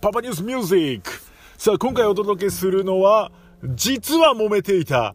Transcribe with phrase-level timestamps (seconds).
[0.00, 1.10] パパニュースミュージック
[1.58, 3.32] さあ、今回お届けするのは、
[3.74, 5.14] 実は揉めていた、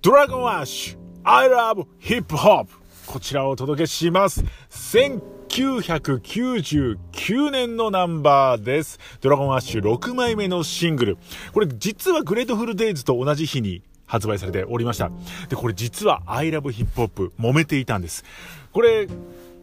[0.00, 2.68] ドラゴンアッシュ I love hip hop
[3.06, 4.42] こちらをお届けします。
[4.70, 9.00] 1999年のナンバーです。
[9.20, 11.18] ドラゴンアッシュ6枚目のシングル。
[11.52, 15.10] これ実はグレートフルデイズと同じ日に発売されておりました。
[15.48, 18.24] で、これ実は I love hip hop 揉めていたんです。
[18.72, 19.08] これ、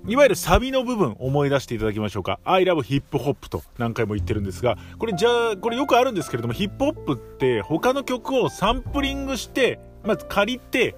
[0.05, 2.39] いわゆるサビの部分思い出していただきましょうか。
[2.43, 10.95] I love hip hop と何回も言ってるんですが、これじゃあ、これよくあるんですけれども、ヒップホップって他の曲をサンプリングして、まず借りて、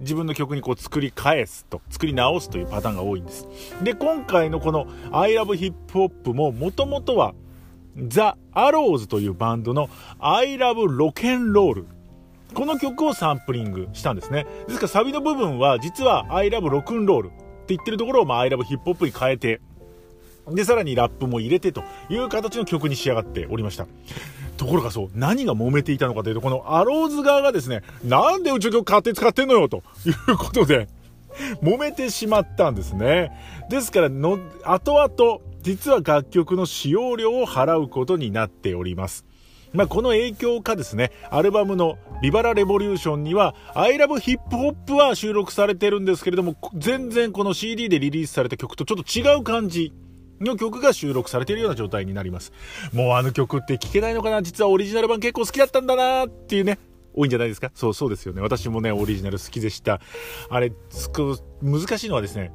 [0.00, 3.48] 自分の曲にこう作り返すと、作り直すというパターンが多いんです。
[3.82, 7.34] で、今回のこの I love hip hop ももともとは
[8.06, 9.88] ザ・アローズというバンドの
[10.20, 11.84] I love rock and roll
[12.54, 14.46] この曲をサンプリングしたんですね。
[14.68, 17.30] ですからサビの部分は実は I love rock and roll
[17.64, 19.60] って言ってるところを、まあ、I love hip hop に変えて、
[20.48, 23.86] で、さらにラップも入れてという形の曲に仕上がっておりました。
[24.58, 30.88] ところがそう、何が揉めていたのかというと、このアローズ側がですね、なんでうちの曲勝手に使ってんのよということで、
[31.62, 33.32] 揉めてしまったんですね。
[33.70, 39.24] ですからの、後々、実は楽曲の使用料を払うことになっております。
[39.74, 49.92] まあ、この影響かですね、アルバムのビバラレボリューションには、I love hip hop は収録されてるんですけれども、全然この CD でリリースされた曲とちょっと違う感じ
[50.40, 52.52] の曲が収録されているような状態になります。
[52.92, 54.42] もうあの曲って聴けないのかな？
[54.42, 56.78] 実はオリジナル版結構好きだったんだなーっていうね、
[57.12, 57.72] 多いんじゃないですか？
[57.74, 58.42] そうそうですよね。
[58.42, 60.00] 私もね、オリジナル好きでした。
[60.50, 60.72] あれ、
[61.62, 62.52] 難しいのはですね、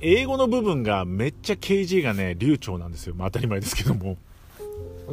[0.00, 3.14] 英語の部分がめっちゃ KG がね、流暢なんですよ。
[3.14, 4.16] まあ当たり前ですけども。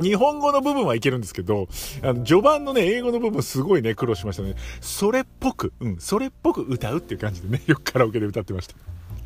[0.01, 1.67] 日本語の部分はいけるんですけど、
[2.01, 4.55] あの、序盤のね、英語の部分すごいね、苦労しましたね。
[4.81, 8.75] それっぽく、うん、それっぽく歌うっていう感じでね、よくカラオケで歌ってました。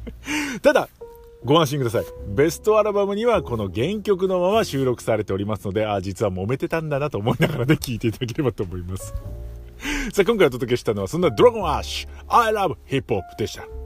[0.62, 0.90] ただ、
[1.46, 2.06] ご安心ください。
[2.28, 9.14] ベストアルバムにはこの原曲のまま収録されておりますので、あ、実は揉めてたんだなと思いながらね、聴いていただければと思います。
[10.12, 13.77] さあ、今回お届けしたのは、そんなドラゴンアッシュ、I love hip hop でした。